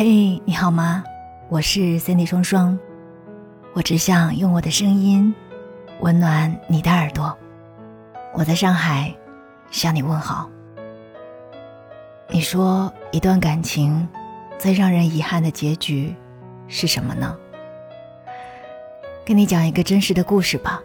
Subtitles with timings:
[0.00, 1.02] 嘿，你好吗？
[1.48, 2.78] 我是 Cindy 双双，
[3.72, 5.34] 我只想用我的声音
[5.98, 7.36] 温暖你的耳朵。
[8.32, 9.12] 我在上海
[9.72, 10.48] 向你问好。
[12.28, 14.08] 你说一段感情
[14.56, 16.14] 最让人遗憾的结局
[16.68, 17.36] 是什么呢？
[19.26, 20.80] 跟你讲一个真实的故事吧。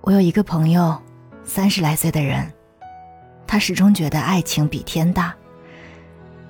[0.00, 0.98] 我有一个朋友，
[1.44, 2.50] 三十来岁的人，
[3.46, 5.34] 他始终觉得爱情比天大。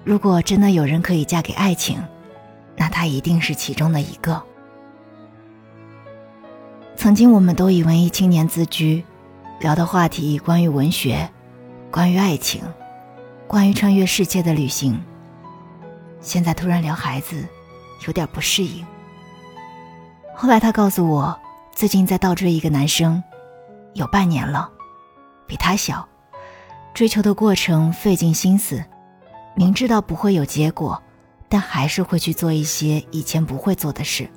[0.07, 2.01] 如果真的有人可以嫁给爱情，
[2.77, 4.41] 那他一定是其中的一个。
[6.95, 9.05] 曾经我们都以文艺青年自居，
[9.59, 11.29] 聊的话题关于文学，
[11.91, 12.63] 关于爱情，
[13.49, 15.03] 关于穿越世界的旅行。
[16.21, 17.45] 现在突然聊孩子，
[18.07, 18.87] 有点不适应。
[20.37, 21.37] 后来他告诉我，
[21.75, 23.21] 最近在倒追一个男生，
[23.95, 24.71] 有半年了，
[25.49, 26.09] 比他小，
[26.95, 28.85] 追求的过程费尽心思，
[29.57, 31.03] 明知道不会有结果。
[31.49, 34.29] 但还是会去做一些以前不会做的事。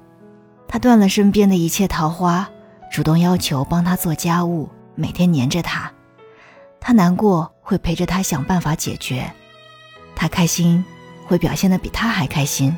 [0.68, 2.48] 他断了身边的一切桃花，
[2.92, 5.92] 主动要求帮他做家务，每天黏着他。
[6.80, 9.34] 他难过会陪着他想办法解决，
[10.16, 10.86] 他开心
[11.26, 12.78] 会表现的比他还开心。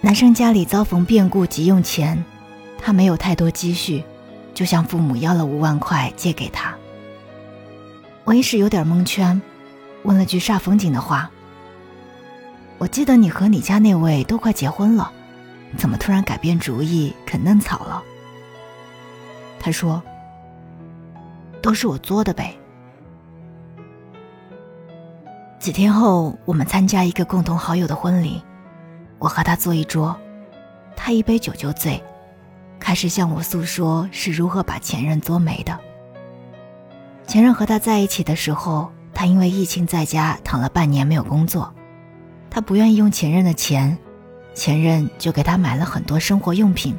[0.00, 2.24] 男生家里遭逢变故急用钱，
[2.78, 4.04] 他没有太多积蓄，
[4.54, 6.72] 就向父母要了五万块借给他。
[8.22, 9.42] 我一时有点蒙圈，
[10.04, 11.30] 问了句煞风景的话。
[12.78, 15.10] 我记得你和你家那位都快结婚了，
[15.76, 18.02] 怎么突然改变主意啃嫩草了？
[19.58, 20.00] 他说
[21.60, 22.56] ：“都是我作的呗。”
[25.58, 28.40] 几天后，我们参加一个共同好友的婚礼，
[29.18, 30.16] 我和他坐一桌，
[30.94, 32.00] 他一杯酒就醉，
[32.78, 35.76] 开始向我诉说是如何把前任作没的。
[37.26, 41.74] 前任和他在一起的时候，他因为疫情在家躺了半年没有工作。
[42.48, 43.98] 他不愿意用前任的钱，
[44.54, 46.96] 前任就给他买了很多生活用品，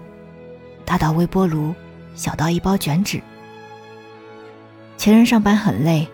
[0.83, 1.73] 大到微波炉，
[2.15, 3.23] 小到一包卷纸。
[4.97, 6.05] 前任上班很累，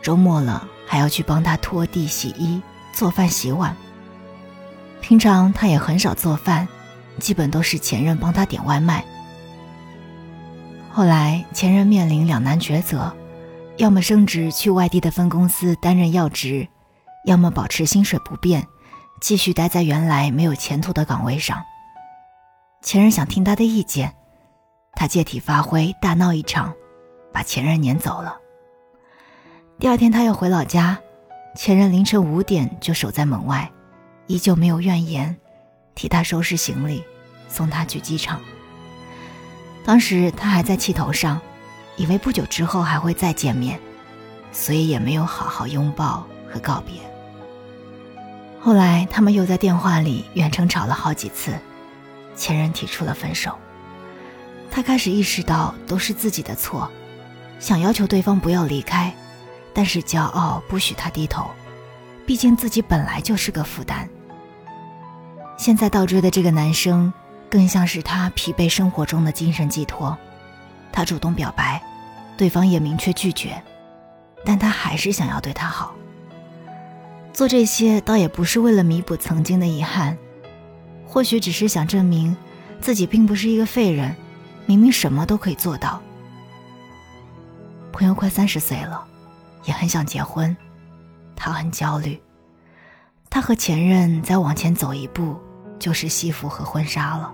[0.00, 2.62] 周末了还要去帮他拖地、洗衣、
[2.92, 3.76] 做饭、洗碗。
[5.00, 6.68] 平常他也很少做饭，
[7.18, 9.04] 基本都是前任帮他点外卖。
[10.88, 13.12] 后来前任面临两难抉择，
[13.78, 16.66] 要么升职去外地的分公司担任要职，
[17.24, 18.66] 要么保持薪水不变。
[19.20, 21.60] 继续待在原来没有前途的岗位上。
[22.82, 24.14] 前任想听他的意见，
[24.94, 26.72] 他借题发挥，大闹一场，
[27.32, 28.36] 把前任撵走了。
[29.78, 30.98] 第二天他要回老家，
[31.56, 33.68] 前任凌晨五点就守在门外，
[34.26, 35.36] 依旧没有怨言，
[35.94, 37.04] 替他收拾行李，
[37.48, 38.40] 送他去机场。
[39.84, 41.40] 当时他还在气头上，
[41.98, 43.78] 以为不久之后还会再见面，
[44.52, 46.94] 所以也没有好好拥抱和告别。
[48.60, 51.52] 后来，他们又在电话里远程吵了好几次，
[52.34, 53.52] 前任提出了分手。
[54.70, 56.90] 他开始意识到都是自己的错，
[57.58, 59.12] 想要求对方不要离开，
[59.74, 61.50] 但是骄傲不许他低头，
[62.24, 64.08] 毕竟自己本来就是个负担。
[65.56, 67.12] 现在倒追的这个男生，
[67.50, 70.16] 更像是他疲惫生活中的精神寄托。
[70.92, 71.82] 他主动表白，
[72.36, 73.62] 对方也明确拒绝，
[74.44, 75.94] 但他还是想要对他好。
[77.32, 80.16] 做这些倒也不是为了弥补曾经的遗憾，
[81.06, 82.36] 或许只是想证明
[82.80, 84.14] 自己并不是一个废人，
[84.66, 86.02] 明明什么都可以做到。
[87.92, 89.04] 朋友快三十岁了，
[89.64, 90.56] 也很想结婚，
[91.36, 92.20] 他很焦虑。
[93.30, 95.36] 他和前任再往前走一步，
[95.78, 97.32] 就是西服和婚纱了，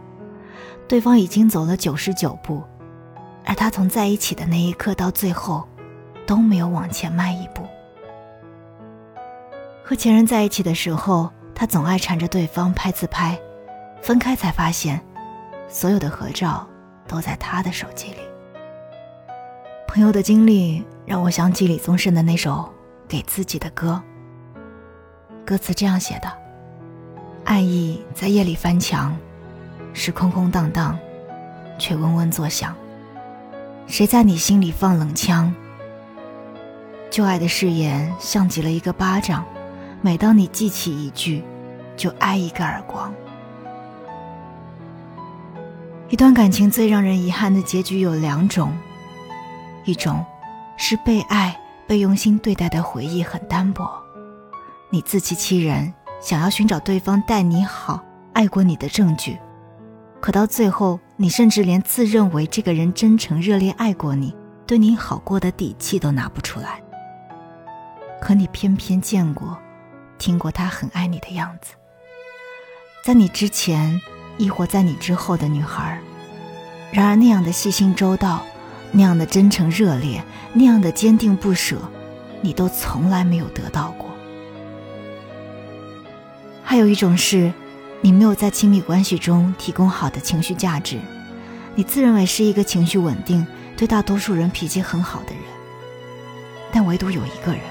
[0.88, 2.62] 对方已经走了九十九步，
[3.44, 5.69] 而他从在一起的那一刻到最后，
[6.27, 7.66] 都没有往前迈一步。
[9.82, 13.38] 和前任在一起的时候，他总爱缠着对方拍自拍，
[14.00, 14.99] 分开才发现，
[15.69, 16.66] 所有的合照
[17.06, 18.21] 都在他的手机里。
[19.87, 22.53] 朋友的经历让我想起李宗盛的那首
[23.07, 24.03] 《给自己的歌》，
[25.47, 26.33] 歌词这样写的
[27.45, 29.15] ：“爱意在夜里翻墙，
[29.92, 30.98] 是空空荡荡，
[31.78, 32.74] 却嗡嗡作响。
[33.86, 35.53] 谁在你心里放冷枪？
[37.10, 39.45] 旧爱的誓言像极了一个巴掌。”
[40.03, 41.42] 每当你记起一句，
[41.97, 43.10] 就挨一个耳光。
[46.10, 48.71] 一段感情最让人遗憾的结局有两种：
[49.87, 50.22] 一种
[50.77, 53.91] 是被爱、被用心对待的回忆很单薄，
[54.91, 55.91] 你自欺欺人，
[56.21, 58.04] 想要寻找对方待你好、
[58.34, 59.39] 爱过你的证据，
[60.21, 64.34] 可到最后，你甚至连自认为这个人真诚热烈爱过你、
[64.66, 66.83] 对你好过的底气都拿不出来。
[68.21, 69.59] 可你偏偏见过。
[70.16, 71.75] 听过他很爱你的样子，
[73.05, 74.01] 在你之前，
[74.39, 76.01] 亦或在你之后的女孩。
[76.93, 78.43] 然而，那样的细心周到，
[78.93, 81.77] 那样的真诚热烈，那样的坚定不舍，
[82.41, 84.09] 你都从来没有得到过。
[86.63, 87.53] 还有一种是，
[88.04, 90.98] 你没有在亲密关系中提供好的情绪价值，
[91.74, 93.47] 你自认为是一个情绪稳定、
[93.78, 95.42] 对大多数人脾气很好的人，
[96.71, 97.62] 但唯独有一个人，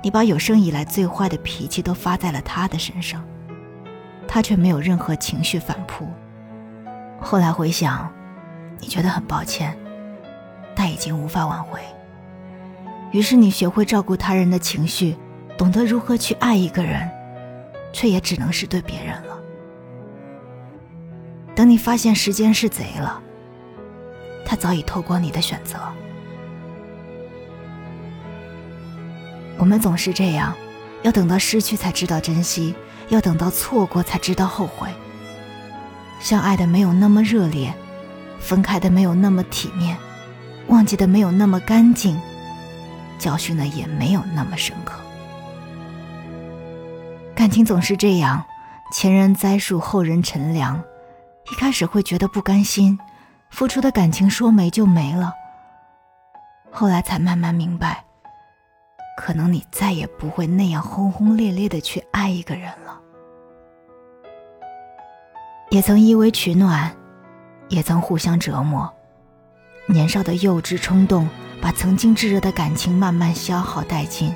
[0.00, 3.24] 你把有生以来最坏的脾气都发在了他的身上，
[4.28, 6.06] 他却没有任何情绪反扑。
[7.20, 8.08] 后来回想，
[8.78, 9.76] 你觉得很抱歉，
[10.76, 11.80] 但已经无法挽回。
[13.10, 15.16] 于是你学会照顾他人的情绪，
[15.58, 17.10] 懂得如何去爱一个人。
[17.92, 19.33] 却也只能是对别人了。
[21.54, 23.20] 等你发现时间是贼了，
[24.44, 25.78] 他早已透光你的选择。
[29.56, 30.52] 我们总是这样，
[31.02, 32.74] 要等到失去才知道珍惜，
[33.08, 34.88] 要等到错过才知道后悔。
[36.20, 37.72] 相爱的没有那么热烈，
[38.40, 39.96] 分开的没有那么体面，
[40.66, 42.20] 忘记的没有那么干净，
[43.18, 44.94] 教训的也没有那么深刻。
[47.34, 48.44] 感情总是这样，
[48.92, 50.82] 前人栽树，后人乘凉。
[51.50, 52.98] 一开始会觉得不甘心，
[53.50, 55.32] 付出的感情说没就没了。
[56.70, 58.04] 后来才慢慢明白，
[59.16, 63.00] 可能你再也不会那样轰轰烈烈的去爱一个人了。
[65.70, 66.94] 也曾依偎取暖，
[67.68, 68.92] 也曾互相折磨。
[69.86, 71.28] 年少的幼稚冲动，
[71.60, 74.34] 把曾经炙热的感情慢慢消耗殆尽。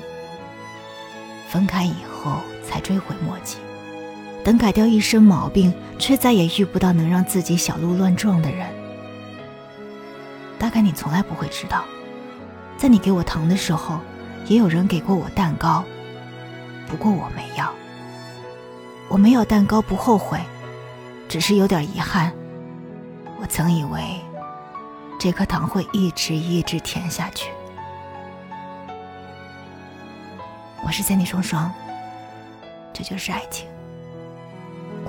[1.47, 2.39] 分开以后。
[2.69, 3.57] 才追悔莫及，
[4.49, 8.67] 等改掉一身毛病，却再也遇不到能让自己小鹿乱撞的人。
[10.57, 11.83] 大概你从来不会知道，
[12.75, 13.99] 在你给我糖的时候，
[14.47, 15.83] 也有人给过我蛋糕，
[16.87, 17.71] 不过我没要。
[19.07, 20.39] 我没有蛋糕不后悔，
[21.27, 22.33] 只是有点遗憾。
[23.39, 24.19] 我曾以为
[25.19, 27.51] 这颗糖会一直一直甜下去。
[30.83, 31.71] 我是三 y 双双。
[32.91, 33.67] 这就是爱情。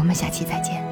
[0.01, 0.90] 我们下期再见。